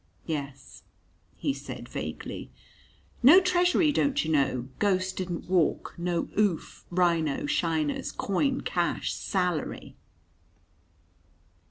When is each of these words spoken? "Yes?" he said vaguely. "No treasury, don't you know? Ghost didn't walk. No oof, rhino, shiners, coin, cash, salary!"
"Yes?" 0.25 0.81
he 1.35 1.53
said 1.53 1.87
vaguely. 1.87 2.49
"No 3.21 3.39
treasury, 3.39 3.91
don't 3.91 4.25
you 4.25 4.31
know? 4.31 4.67
Ghost 4.79 5.15
didn't 5.15 5.47
walk. 5.47 5.93
No 5.95 6.27
oof, 6.39 6.83
rhino, 6.89 7.45
shiners, 7.45 8.11
coin, 8.11 8.61
cash, 8.61 9.13
salary!" 9.13 9.95